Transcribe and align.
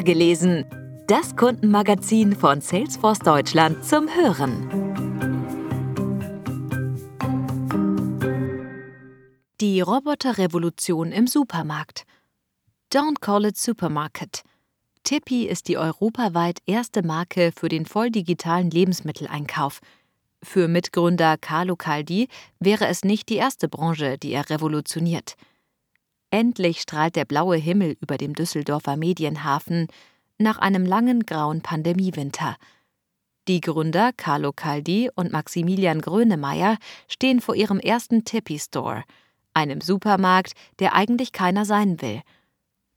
gelesen. 0.00 0.64
Das 1.06 1.36
Kundenmagazin 1.36 2.34
von 2.34 2.60
Salesforce 2.60 3.18
Deutschland 3.18 3.84
zum 3.84 4.08
Hören. 4.08 4.68
Die 9.60 9.80
Roboterrevolution 9.80 11.12
im 11.12 11.26
Supermarkt. 11.26 12.04
Don't 12.92 13.20
call 13.20 13.44
it 13.44 13.56
Supermarket. 13.56 14.42
Tippy 15.04 15.44
ist 15.44 15.68
die 15.68 15.76
europaweit 15.76 16.60
erste 16.66 17.04
Marke 17.04 17.52
für 17.54 17.68
den 17.68 17.86
volldigitalen 17.86 18.70
Lebensmitteleinkauf. 18.70 19.80
Für 20.42 20.68
Mitgründer 20.68 21.36
Carlo 21.36 21.76
Caldi 21.76 22.28
wäre 22.58 22.86
es 22.86 23.04
nicht 23.04 23.28
die 23.28 23.36
erste 23.36 23.68
Branche, 23.68 24.18
die 24.18 24.32
er 24.32 24.48
revolutioniert. 24.50 25.36
Endlich 26.32 26.80
strahlt 26.80 27.14
der 27.14 27.26
blaue 27.26 27.56
Himmel 27.56 27.98
über 28.00 28.16
dem 28.16 28.34
Düsseldorfer 28.34 28.96
Medienhafen 28.96 29.88
nach 30.38 30.58
einem 30.58 30.86
langen 30.86 31.26
grauen 31.26 31.60
Pandemiewinter. 31.60 32.56
Die 33.48 33.60
Gründer 33.60 34.12
Carlo 34.16 34.50
Caldi 34.50 35.10
und 35.14 35.30
Maximilian 35.30 36.00
Grönemeyer 36.00 36.78
stehen 37.06 37.42
vor 37.42 37.54
ihrem 37.54 37.78
ersten 37.78 38.24
Tippy 38.24 38.58
Store, 38.58 39.04
einem 39.52 39.82
Supermarkt, 39.82 40.54
der 40.78 40.94
eigentlich 40.94 41.32
keiner 41.32 41.66
sein 41.66 42.00
will. 42.00 42.22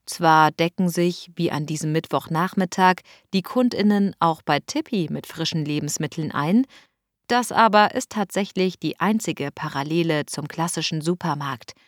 Zwar 0.05 0.51
decken 0.51 0.87
sich, 0.87 1.29
wie 1.35 1.51
an 1.51 1.65
diesem 1.65 1.91
Mittwochnachmittag, 1.91 3.01
die 3.33 3.41
Kundinnen 3.41 4.15
auch 4.19 4.43
bei 4.43 4.61
Tippy 4.61 5.09
mit 5.11 5.27
frischen 5.27 5.65
Lebensmitteln 5.65 6.31
ein, 6.31 6.65
das 7.27 7.51
aber 7.51 7.95
ist 7.95 8.11
tatsächlich 8.11 8.79
die 8.79 8.97
einzige 9.01 9.51
Parallele 9.51 10.25
zum 10.25 10.47
klassischen 10.47 11.01
Supermarkt– 11.01 11.73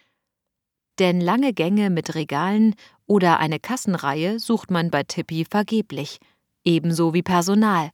denn 1.00 1.22
lange 1.22 1.54
Gänge 1.54 1.90
mit 1.90 2.16
Regalen 2.16 2.76
oder 3.06 3.40
eine 3.40 3.60
Kassenreihe 3.60 4.40
sucht 4.40 4.72
man 4.72 4.92
bei 4.92 5.04
Tippi 5.04 5.46
vergeblich, 5.50 6.20
ebenso 6.64 7.14
wie 7.14 7.24
Personal. 7.24 7.90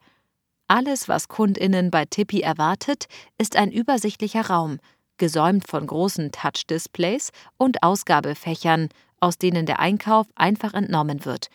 Alles, 0.67 1.08
was 1.08 1.27
Kundinnen 1.27 1.92
bei 1.92 2.05
Tippi 2.05 2.42
erwartet, 2.42 3.05
ist 3.38 3.55
ein 3.55 3.72
übersichtlicher 3.72 4.47
Raum, 4.47 4.80
gesäumt 5.17 5.67
von 5.67 5.86
großen 5.86 6.31
Touch-Displays 6.31 7.31
und 7.58 7.83
Ausgabefächern, 7.83 8.89
aus 9.20 9.38
denen 9.38 9.66
der 9.66 9.80
Einkauf 9.80 10.27
einfach 10.36 10.73
entnommen 10.73 11.25
wird. 11.25 11.47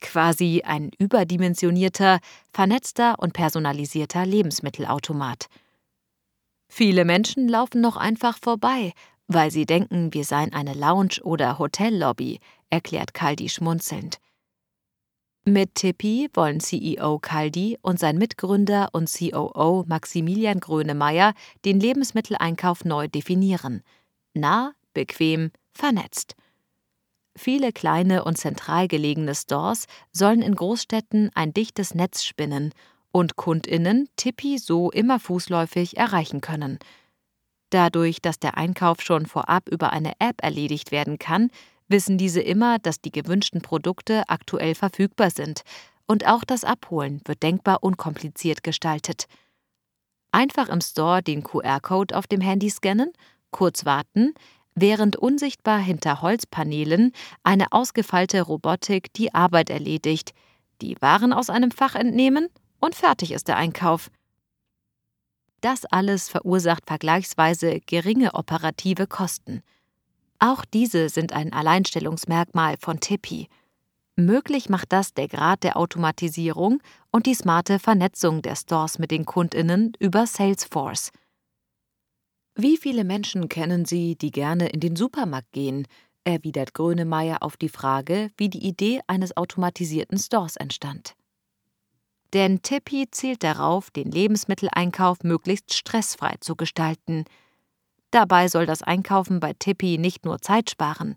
Quasi 0.00 0.62
ein 0.64 0.90
überdimensionierter, 0.98 2.18
vernetzter 2.52 3.18
und 3.18 3.32
personalisierter 3.32 4.26
Lebensmittelautomat. 4.26 5.46
Viele 6.68 7.04
Menschen 7.04 7.48
laufen 7.48 7.80
noch 7.80 7.96
einfach 7.96 8.38
vorbei 8.38 8.92
weil 9.34 9.50
sie 9.50 9.66
denken, 9.66 10.12
wir 10.12 10.24
seien 10.24 10.52
eine 10.52 10.74
Lounge 10.74 11.20
oder 11.22 11.58
Hotellobby, 11.58 12.40
erklärt 12.70 13.14
Kaldi 13.14 13.48
schmunzelnd. 13.48 14.18
Mit 15.44 15.74
Tippi 15.74 16.28
wollen 16.34 16.60
CEO 16.60 17.18
Kaldi 17.18 17.76
und 17.82 17.98
sein 17.98 18.16
Mitgründer 18.16 18.90
und 18.92 19.10
COO 19.12 19.84
Maximilian 19.88 20.60
Grönemeyer 20.60 21.34
den 21.64 21.80
Lebensmitteleinkauf 21.80 22.84
neu 22.84 23.08
definieren. 23.08 23.82
Nah, 24.34 24.72
bequem, 24.94 25.50
vernetzt. 25.72 26.36
Viele 27.34 27.72
kleine 27.72 28.24
und 28.24 28.38
zentral 28.38 28.86
gelegene 28.86 29.34
Stores 29.34 29.86
sollen 30.12 30.42
in 30.42 30.54
Großstädten 30.54 31.30
ein 31.34 31.52
dichtes 31.52 31.94
Netz 31.94 32.22
spinnen 32.22 32.72
und 33.10 33.36
KundInnen 33.36 34.08
Tippi 34.16 34.58
so 34.58 34.90
immer 34.90 35.18
fußläufig 35.18 35.96
erreichen 35.96 36.40
können– 36.40 36.78
Dadurch, 37.72 38.20
dass 38.20 38.38
der 38.38 38.58
Einkauf 38.58 39.00
schon 39.00 39.24
vorab 39.24 39.66
über 39.70 39.94
eine 39.94 40.12
App 40.18 40.42
erledigt 40.42 40.92
werden 40.92 41.18
kann, 41.18 41.48
wissen 41.88 42.18
diese 42.18 42.42
immer, 42.42 42.78
dass 42.78 43.00
die 43.00 43.10
gewünschten 43.10 43.62
Produkte 43.62 44.24
aktuell 44.28 44.74
verfügbar 44.74 45.30
sind 45.30 45.62
und 46.06 46.26
auch 46.26 46.44
das 46.44 46.64
Abholen 46.64 47.22
wird 47.24 47.42
denkbar 47.42 47.82
unkompliziert 47.82 48.62
gestaltet. 48.62 49.24
Einfach 50.32 50.68
im 50.68 50.82
Store 50.82 51.22
den 51.22 51.42
QR-Code 51.42 52.14
auf 52.14 52.26
dem 52.26 52.42
Handy 52.42 52.68
scannen, 52.68 53.10
kurz 53.52 53.86
warten, 53.86 54.34
während 54.74 55.16
unsichtbar 55.16 55.78
hinter 55.78 56.20
Holzpanelen 56.20 57.12
eine 57.42 57.72
ausgefeilte 57.72 58.42
Robotik 58.42 59.14
die 59.14 59.32
Arbeit 59.32 59.70
erledigt, 59.70 60.32
die 60.82 61.00
Waren 61.00 61.32
aus 61.32 61.48
einem 61.48 61.70
Fach 61.70 61.94
entnehmen 61.94 62.48
und 62.80 62.94
fertig 62.94 63.32
ist 63.32 63.48
der 63.48 63.56
Einkauf. 63.56 64.10
Das 65.62 65.84
alles 65.86 66.28
verursacht 66.28 66.86
vergleichsweise 66.86 67.80
geringe 67.86 68.34
operative 68.34 69.06
Kosten. 69.06 69.62
Auch 70.40 70.64
diese 70.64 71.08
sind 71.08 71.32
ein 71.32 71.52
Alleinstellungsmerkmal 71.52 72.76
von 72.80 72.98
Tippi. 72.98 73.48
Möglich 74.16 74.68
macht 74.68 74.92
das 74.92 75.14
der 75.14 75.28
Grad 75.28 75.62
der 75.62 75.76
Automatisierung 75.76 76.82
und 77.12 77.26
die 77.26 77.34
smarte 77.34 77.78
Vernetzung 77.78 78.42
der 78.42 78.56
Stores 78.56 78.98
mit 78.98 79.12
den 79.12 79.24
Kundinnen 79.24 79.92
über 80.00 80.26
Salesforce. 80.26 81.12
Wie 82.56 82.76
viele 82.76 83.04
Menschen 83.04 83.48
kennen 83.48 83.84
Sie, 83.84 84.16
die 84.16 84.32
gerne 84.32 84.68
in 84.68 84.80
den 84.80 84.96
Supermarkt 84.96 85.52
gehen? 85.52 85.86
erwidert 86.24 86.74
Grönemeyer 86.74 87.42
auf 87.42 87.56
die 87.56 87.68
Frage, 87.68 88.32
wie 88.36 88.48
die 88.48 88.66
Idee 88.66 89.00
eines 89.06 89.36
automatisierten 89.36 90.18
Stores 90.18 90.56
entstand. 90.56 91.14
Denn 92.32 92.62
Tippi 92.62 93.10
zielt 93.10 93.42
darauf, 93.42 93.90
den 93.90 94.10
Lebensmitteleinkauf 94.10 95.18
möglichst 95.22 95.74
stressfrei 95.74 96.36
zu 96.40 96.56
gestalten. 96.56 97.24
Dabei 98.10 98.48
soll 98.48 98.66
das 98.66 98.82
Einkaufen 98.82 99.40
bei 99.40 99.52
Tippi 99.52 99.98
nicht 99.98 100.24
nur 100.24 100.40
Zeit 100.40 100.70
sparen. 100.70 101.16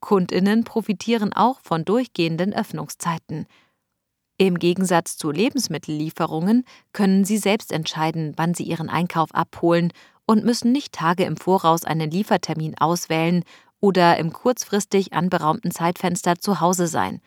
Kundinnen 0.00 0.64
profitieren 0.64 1.32
auch 1.32 1.60
von 1.62 1.84
durchgehenden 1.84 2.54
Öffnungszeiten. 2.54 3.46
Im 4.36 4.58
Gegensatz 4.60 5.16
zu 5.16 5.32
Lebensmittellieferungen 5.32 6.64
können 6.92 7.24
sie 7.24 7.38
selbst 7.38 7.72
entscheiden, 7.72 8.34
wann 8.36 8.54
sie 8.54 8.62
ihren 8.62 8.88
Einkauf 8.88 9.34
abholen 9.34 9.92
und 10.26 10.44
müssen 10.44 10.70
nicht 10.70 10.92
Tage 10.92 11.24
im 11.24 11.36
Voraus 11.36 11.84
einen 11.84 12.10
Liefertermin 12.10 12.78
auswählen 12.78 13.42
oder 13.80 14.16
im 14.18 14.32
kurzfristig 14.32 15.12
anberaumten 15.12 15.72
Zeitfenster 15.72 16.36
zu 16.38 16.60
Hause 16.60 16.86
sein. 16.86 17.20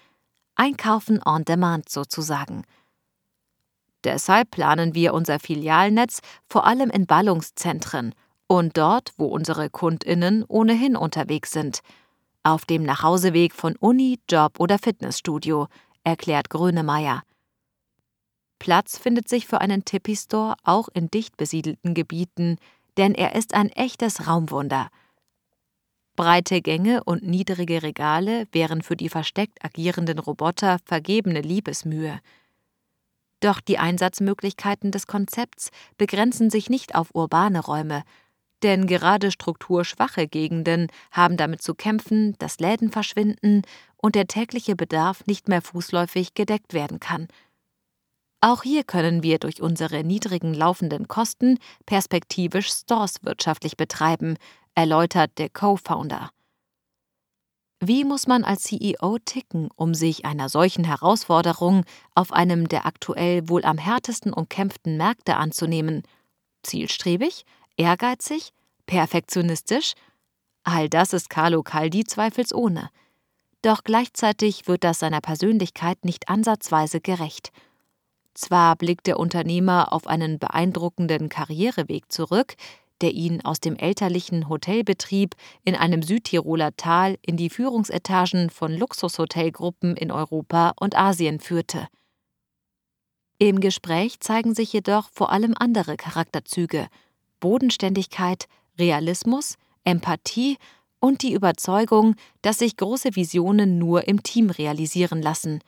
Einkaufen 0.56 1.22
on 1.26 1.44
demand 1.44 1.90
sozusagen. 1.90 2.64
Deshalb 4.04 4.52
planen 4.52 4.96
wir 4.96 5.14
unser 5.14 5.40
Filialnetz 5.40 6.22
vor 6.50 6.66
allem 6.66 6.90
in 6.90 7.06
Ballungszentren 7.06 8.16
und 8.48 8.78
dort, 8.78 9.14
wo 9.18 9.28
unsere 9.28 9.70
Kundinnen 9.70 10.44
ohnehin 10.48 10.96
unterwegs 10.96 11.52
sind. 11.52 11.82
Auf 12.44 12.66
dem 12.66 12.84
Nachhauseweg 12.84 13.54
von 13.54 13.76
Uni, 13.76 14.20
Job 14.30 14.60
oder 14.60 14.80
Fitnessstudio, 14.80 15.68
erklärt 16.04 16.50
Grönemeyer. 16.50 17.22
Platz 18.60 18.98
findet 18.98 19.28
sich 19.28 19.48
für 19.48 19.62
einen 19.62 19.86
Tippi-Store 19.86 20.56
auch 20.64 20.88
in 20.94 21.10
dicht 21.10 21.38
besiedelten 21.38 21.94
Gebieten, 21.94 22.58
denn 22.98 23.16
er 23.16 23.36
ist 23.36 23.54
ein 23.54 23.70
echtes 23.70 24.28
Raumwunder. 24.28 24.90
Breite 26.16 26.62
Gänge 26.62 27.04
und 27.04 27.24
niedrige 27.24 27.82
Regale 27.82 28.48
wären 28.52 28.82
für 28.82 28.96
die 28.96 29.10
versteckt 29.10 29.64
agierenden 29.64 30.20
Roboter 30.20 30.78
vergebene 30.86 31.42
Liebesmühe. 31.42 32.20
Doch 33.42 33.60
die 33.60 33.78
Einsatzmöglichkeiten 33.78 34.92
des 34.92 35.08
Konzepts 35.08 35.72
begrenzen 35.98 36.50
sich 36.50 36.70
nicht 36.70 36.96
auf 36.96 37.10
urbane 37.14 37.60
Räume, 37.60 38.04
denn 38.64 38.86
gerade 38.86 39.32
strukturschwache 39.32 40.28
Gegenden 40.28 40.88
haben 41.12 41.36
damit 41.36 41.62
zu 41.62 41.74
kämpfen, 41.74 42.36
dass 42.38 42.60
Läden 42.60 42.92
verschwinden 42.92 43.64
und 43.98 44.16
der 44.16 44.28
tägliche 44.28 44.76
Bedarf 44.76 45.26
nicht 45.26 45.48
mehr 45.48 45.62
fußläufig 45.62 46.36
gedeckt 46.36 46.74
werden 46.74 47.00
kann. 47.00 47.28
Auch 48.42 48.64
hier 48.64 48.84
können 48.84 49.24
wir 49.24 49.38
durch 49.40 49.62
unsere 49.62 50.04
niedrigen 50.04 50.54
laufenden 50.54 51.08
Kosten 51.08 51.60
perspektivisch 51.86 52.72
Stores 52.72 53.24
wirtschaftlich 53.24 53.78
betreiben, 53.78 54.36
erläutert 54.74 55.38
der 55.38 55.50
Co-Founder. 55.50 56.32
Wie 57.84 58.04
muss 58.04 58.28
man 58.28 58.44
als 58.44 58.62
CEO 58.62 59.18
ticken, 59.26 59.70
um 59.76 59.96
sich 59.96 60.24
einer 60.24 60.50
solchen 60.50 60.84
Herausforderung 60.84 61.84
auf 62.14 62.32
einem 62.32 62.68
der 62.68 62.86
aktuell 62.86 63.50
wohl 63.50 63.66
am 63.66 63.80
härtesten 63.80 64.34
umkämpften 64.34 64.98
Märkte 64.98 65.36
anzunehmen? 65.36 66.04
Zielstrebig? 66.62 67.44
Ehrgeizig? 67.78 68.54
Perfektionistisch? 68.86 69.94
All 70.64 70.90
das 70.90 71.14
ist 71.14 71.32
Carlo 71.32 71.64
Caldi 71.64 72.04
zweifelsohne. 72.04 72.92
Doch 73.64 73.84
gleichzeitig 73.84 74.68
wird 74.68 74.84
das 74.84 75.00
seiner 75.00 75.22
Persönlichkeit 75.22 76.06
nicht 76.06 76.30
ansatzweise 76.30 77.02
gerecht. 77.02 77.52
Zwar 78.36 78.76
blickt 78.76 79.08
der 79.08 79.20
Unternehmer 79.20 79.92
auf 79.92 80.06
einen 80.06 80.38
beeindruckenden 80.38 81.30
Karriereweg 81.30 82.12
zurück, 82.12 82.54
der 83.02 83.14
ihn 83.14 83.42
aus 83.42 83.60
dem 83.60 83.76
elterlichen 83.76 84.48
Hotelbetrieb 84.50 85.36
in 85.64 85.76
einem 85.76 86.04
Südtiroler 86.04 86.76
Tal 86.78 87.18
in 87.22 87.38
die 87.38 87.50
Führungsetagen 87.50 88.50
von 88.50 88.74
Luxushotelgruppen 88.74 89.98
in 89.98 90.12
Europa 90.12 90.74
und 90.80 90.98
Asien 90.98 91.40
führte. 91.40 91.88
Im 93.38 93.60
Gespräch 93.60 94.20
zeigen 94.20 94.54
sich 94.54 94.72
jedoch 94.72 95.10
vor 95.12 95.32
allem 95.32 95.56
andere 95.58 95.98
Charakterzüge 95.98 96.88
Bodenständigkeit, 97.40 98.46
Realismus, 98.78 99.56
Empathie 99.84 100.58
und 101.00 101.24
die 101.24 101.34
Überzeugung, 101.34 102.16
dass 102.44 102.60
sich 102.60 102.78
große 102.78 103.16
Visionen 103.16 103.80
nur 103.80 104.08
im 104.08 104.24
Team 104.24 104.52
realisieren 104.52 105.22
lassen. 105.22 105.60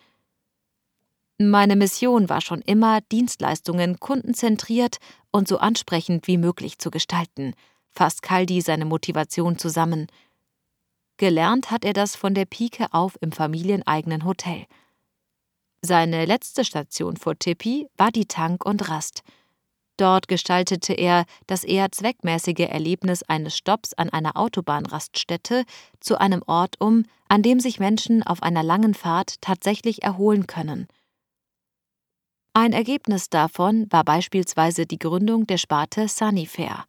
Meine 1.49 1.75
Mission 1.75 2.29
war 2.29 2.39
schon 2.39 2.61
immer, 2.61 3.01
Dienstleistungen 3.01 3.99
kundenzentriert 3.99 4.97
und 5.31 5.47
so 5.47 5.57
ansprechend 5.57 6.27
wie 6.27 6.37
möglich 6.37 6.79
zu 6.79 6.89
gestalten, 6.89 7.53
fasst 7.89 8.21
Kaldi 8.21 8.61
seine 8.61 8.85
Motivation 8.85 9.57
zusammen. 9.57 10.07
Gelernt 11.17 11.69
hat 11.69 11.83
er 11.83 11.93
das 11.93 12.15
von 12.15 12.33
der 12.33 12.45
Pike 12.45 12.87
auf 12.91 13.17
im 13.19 13.31
familieneigenen 13.31 14.23
Hotel. 14.23 14.65
Seine 15.81 16.25
letzte 16.25 16.63
Station 16.63 17.17
vor 17.17 17.37
Tippi 17.37 17.89
war 17.97 18.11
die 18.11 18.25
Tank 18.25 18.65
und 18.65 18.87
Rast. 18.87 19.21
Dort 19.97 20.29
gestaltete 20.29 20.93
er 20.93 21.25
das 21.45 21.65
eher 21.65 21.91
zweckmäßige 21.91 22.69
Erlebnis 22.69 23.21
eines 23.23 23.57
Stopps 23.57 23.93
an 23.93 24.09
einer 24.09 24.37
Autobahnraststätte 24.37 25.65
zu 25.99 26.19
einem 26.19 26.41
Ort 26.47 26.79
um, 26.79 27.03
an 27.27 27.43
dem 27.43 27.59
sich 27.59 27.79
Menschen 27.79 28.23
auf 28.23 28.41
einer 28.41 28.63
langen 28.63 28.93
Fahrt 28.93 29.41
tatsächlich 29.41 30.03
erholen 30.03 30.47
können. 30.47 30.87
Ein 32.55 32.71
Ergebnis 32.71 33.31
davon 33.31 33.87
war 33.89 34.03
beispielsweise 34.03 34.85
die 34.85 34.99
Gründung 34.99 35.47
der 35.47 35.57
Sparte 35.57 36.07
Sunnyfair. 36.07 36.85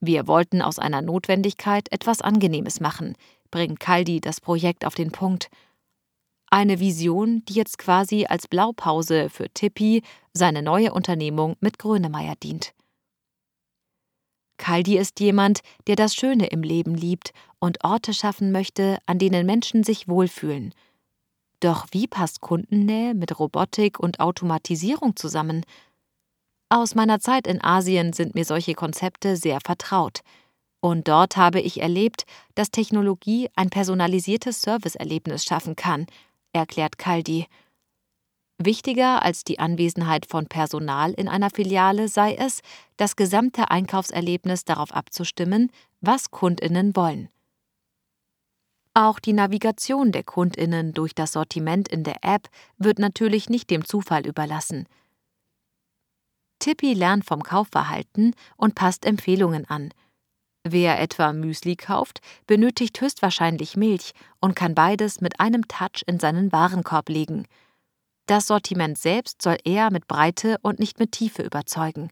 Wir 0.00 0.26
wollten 0.26 0.62
aus 0.62 0.78
einer 0.78 1.02
Notwendigkeit 1.02 1.92
etwas 1.92 2.22
Angenehmes 2.22 2.80
machen, 2.80 3.14
bringt 3.50 3.78
Kaldi 3.78 4.22
das 4.22 4.40
Projekt 4.40 4.86
auf 4.86 4.94
den 4.94 5.12
Punkt. 5.12 5.48
Eine 6.50 6.80
Vision, 6.80 7.44
die 7.44 7.52
jetzt 7.52 7.76
quasi 7.76 8.24
als 8.24 8.48
Blaupause 8.48 9.28
für 9.28 9.50
Tippi, 9.50 10.02
seine 10.32 10.62
neue 10.62 10.94
Unternehmung 10.94 11.56
mit 11.60 11.78
Grönemeyer 11.78 12.36
dient. 12.42 12.72
Kaldi 14.56 14.96
ist 14.96 15.20
jemand, 15.20 15.60
der 15.88 15.96
das 15.96 16.14
Schöne 16.14 16.46
im 16.46 16.62
Leben 16.62 16.94
liebt 16.94 17.32
und 17.58 17.84
Orte 17.84 18.14
schaffen 18.14 18.50
möchte, 18.50 18.96
an 19.04 19.18
denen 19.18 19.44
Menschen 19.44 19.84
sich 19.84 20.08
wohlfühlen. 20.08 20.72
Doch 21.62 21.86
wie 21.92 22.06
passt 22.06 22.40
Kundennähe 22.40 23.14
mit 23.14 23.38
Robotik 23.38 24.00
und 24.00 24.20
Automatisierung 24.20 25.16
zusammen? 25.16 25.64
Aus 26.68 26.94
meiner 26.94 27.20
Zeit 27.20 27.46
in 27.46 27.62
Asien 27.62 28.12
sind 28.12 28.34
mir 28.34 28.44
solche 28.44 28.74
Konzepte 28.74 29.36
sehr 29.36 29.60
vertraut. 29.64 30.20
Und 30.80 31.06
dort 31.06 31.36
habe 31.36 31.60
ich 31.60 31.80
erlebt, 31.80 32.24
dass 32.54 32.70
Technologie 32.70 33.48
ein 33.54 33.70
personalisiertes 33.70 34.62
Serviceerlebnis 34.62 35.44
schaffen 35.44 35.76
kann– 35.76 36.06
erklärt 36.52 36.98
Kaldi. 36.98 37.46
Wichtiger 38.58 39.22
als 39.22 39.44
die 39.44 39.58
Anwesenheit 39.58 40.26
von 40.26 40.46
Personal 40.46 41.12
in 41.12 41.28
einer 41.28 41.50
Filiale 41.50 42.08
sei 42.08 42.34
es, 42.34 42.60
das 42.96 43.16
gesamte 43.16 43.70
Einkaufserlebnis 43.70 44.64
darauf 44.64 44.92
abzustimmen, 44.92 45.70
was 46.00 46.30
Kundinnen 46.30 46.94
wollen. 46.94 47.28
Auch 48.94 49.18
die 49.18 49.32
Navigation 49.32 50.12
der 50.12 50.22
Kundinnen 50.22 50.92
durch 50.92 51.14
das 51.14 51.32
Sortiment 51.32 51.88
in 51.88 52.04
der 52.04 52.22
App 52.22 52.48
wird 52.76 52.98
natürlich 52.98 53.48
nicht 53.48 53.70
dem 53.70 53.84
Zufall 53.84 54.26
überlassen. 54.26 54.86
Tippi 56.58 56.94
lernt 56.94 57.24
vom 57.24 57.42
Kaufverhalten 57.42 58.34
und 58.56 58.74
passt 58.74 59.04
Empfehlungen 59.04 59.64
an– 59.68 59.92
Wer 60.64 61.00
etwa 61.00 61.32
Müsli 61.32 61.74
kauft, 61.74 62.20
benötigt 62.46 63.00
höchstwahrscheinlich 63.00 63.76
Milch 63.76 64.12
und 64.40 64.54
kann 64.54 64.76
beides 64.76 65.20
mit 65.20 65.40
einem 65.40 65.66
Touch 65.66 66.02
in 66.06 66.20
seinen 66.20 66.52
Warenkorb 66.52 67.08
legen. 67.08 67.46
Das 68.26 68.46
Sortiment 68.46 68.96
selbst 68.96 69.42
soll 69.42 69.56
eher 69.64 69.90
mit 69.90 70.06
Breite 70.06 70.58
und 70.62 70.78
nicht 70.78 71.00
mit 71.00 71.10
Tiefe 71.10 71.42
überzeugen. 71.42 72.10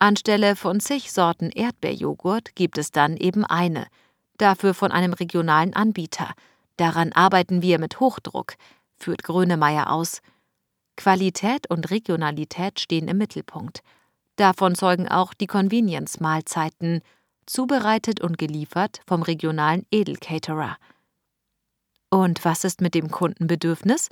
Anstelle 0.00 0.56
von 0.56 0.80
zig 0.80 1.12
Sorten 1.12 1.50
Erdbeerjoghurt 1.50 2.56
gibt 2.56 2.78
es 2.78 2.90
dann 2.90 3.16
eben 3.16 3.44
eine, 3.44 3.86
dafür 4.40 4.74
von 4.74 4.92
einem 4.92 5.12
regionalen 5.12 5.74
Anbieter. 5.74 6.32
Daran 6.76 7.12
arbeiten 7.12 7.62
wir 7.62 7.78
mit 7.78 8.00
Hochdruck, 8.00 8.54
führt 8.96 9.22
Grönemeyer 9.22 9.92
aus. 9.92 10.22
Qualität 10.96 11.68
und 11.68 11.90
Regionalität 11.90 12.80
stehen 12.80 13.08
im 13.08 13.18
Mittelpunkt. 13.18 13.82
Davon 14.36 14.74
zeugen 14.74 15.08
auch 15.08 15.34
die 15.34 15.46
Convenience-Mahlzeiten 15.46 17.02
zubereitet 17.46 18.20
und 18.20 18.38
geliefert 18.38 19.00
vom 19.06 19.22
regionalen 19.22 19.86
Edelcaterer. 19.90 20.76
Und 22.10 22.44
was 22.44 22.64
ist 22.64 22.80
mit 22.80 22.94
dem 22.94 23.10
Kundenbedürfnis? 23.10 24.08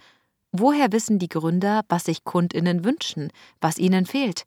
Woher 0.52 0.92
wissen 0.92 1.18
die 1.18 1.28
Gründer, 1.28 1.82
was 1.88 2.04
sich 2.04 2.24
Kundinnen 2.24 2.84
wünschen, 2.84 3.30
was 3.60 3.78
ihnen 3.78 4.06
fehlt? 4.06 4.44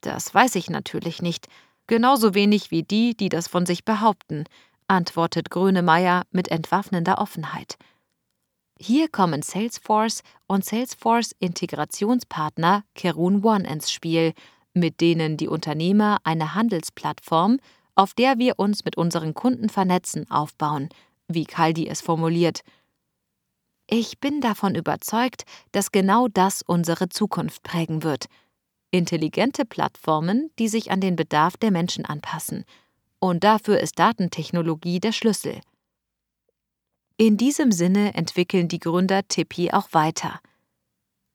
Das 0.00 0.32
weiß 0.34 0.54
ich 0.54 0.70
natürlich 0.70 1.20
nicht, 1.20 1.48
genauso 1.88 2.34
wenig 2.34 2.70
wie 2.70 2.84
die, 2.84 3.16
die 3.16 3.28
das 3.28 3.48
von 3.48 3.66
sich 3.66 3.84
behaupten, 3.84 4.44
antwortet 4.86 5.50
Grönemeyer 5.50 6.22
mit 6.30 6.48
entwaffnender 6.48 7.18
Offenheit. 7.18 7.76
Hier 8.78 9.08
kommen 9.08 9.42
Salesforce 9.42 10.22
und 10.46 10.64
Salesforce 10.64 11.34
Integrationspartner 11.40 12.84
Kerun 12.94 13.44
One 13.44 13.68
ins 13.68 13.90
Spiel, 13.90 14.34
mit 14.72 15.00
denen 15.00 15.36
die 15.36 15.48
Unternehmer 15.48 16.18
eine 16.22 16.54
Handelsplattform, 16.54 17.58
auf 17.96 18.14
der 18.14 18.38
wir 18.38 18.60
uns 18.60 18.84
mit 18.84 18.96
unseren 18.96 19.34
Kunden 19.34 19.68
vernetzen, 19.68 20.30
aufbauen, 20.30 20.88
wie 21.26 21.44
Kaldi 21.44 21.88
es 21.88 22.00
formuliert. 22.00 22.60
Ich 23.88 24.20
bin 24.20 24.40
davon 24.40 24.76
überzeugt, 24.76 25.42
dass 25.72 25.90
genau 25.90 26.28
das 26.28 26.62
unsere 26.62 27.08
Zukunft 27.08 27.64
prägen 27.64 28.04
wird. 28.04 28.26
Intelligente 28.90 29.64
Plattformen, 29.64 30.50
die 30.58 30.68
sich 30.68 30.90
an 30.90 31.00
den 31.00 31.16
Bedarf 31.16 31.56
der 31.56 31.70
Menschen 31.70 32.04
anpassen. 32.04 32.64
Und 33.18 33.44
dafür 33.44 33.80
ist 33.80 33.98
Datentechnologie 33.98 35.00
der 35.00 35.12
Schlüssel. 35.12 35.60
In 37.16 37.36
diesem 37.36 37.72
Sinne 37.72 38.14
entwickeln 38.14 38.68
die 38.68 38.78
Gründer 38.78 39.26
Tippi 39.26 39.72
auch 39.72 39.88
weiter. 39.92 40.40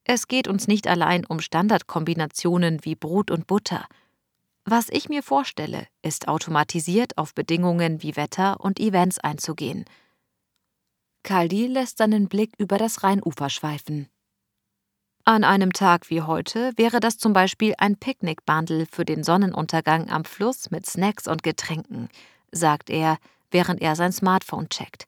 Es 0.06 0.28
geht 0.28 0.48
uns 0.48 0.68
nicht 0.68 0.88
allein 0.88 1.26
um 1.26 1.40
Standardkombinationen 1.40 2.84
wie 2.84 2.96
Brot 2.96 3.30
und 3.30 3.48
Butter. 3.48 3.86
Was 4.66 4.88
ich 4.90 5.10
mir 5.10 5.24
vorstelle, 5.24 5.88
ist 6.02 6.28
automatisiert 6.28 7.18
auf 7.18 7.36
Bedingungen 7.36 8.02
wie 8.02 8.16
Wetter 8.16 8.62
und 8.62 8.80
Events 8.80 9.20
einzugehen. 9.20 9.86
Kaldi 11.24 11.68
lässt 11.68 11.98
seinen 11.98 12.28
Blick 12.28 12.52
über 12.58 12.78
das 12.78 13.04
Rheinufer 13.04 13.50
schweifen. 13.50 14.10
An 15.26 15.46
einem 15.46 15.72
Tag 15.72 16.10
wie 16.10 16.22
heute 16.22 16.74
wäre 16.76 17.00
das 17.00 17.18
zum 17.18 17.32
Beispiel 17.32 17.74
ein 17.78 17.96
Picknickbundle 17.96 18.86
für 18.92 19.06
den 19.06 19.24
Sonnenuntergang 19.24 20.10
am 20.10 20.26
Fluss 20.26 20.70
mit 20.70 20.86
Snacks 20.86 21.30
und 21.30 21.44
Getränken, 21.44 22.10
sagt 22.52 22.90
er, 22.90 23.18
während 23.50 23.82
er 23.82 23.96
sein 23.96 24.12
Smartphone 24.12 24.68
checkt. 24.68 25.08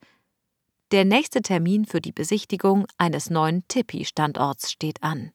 Der 0.92 1.04
nächste 1.04 1.42
Termin 1.42 1.86
für 1.86 2.00
die 2.00 2.14
Besichtigung 2.14 2.88
eines 2.98 3.30
neuen 3.30 3.68
Tippi-Standorts 3.68 4.72
steht 4.72 5.04
an. 5.04 5.32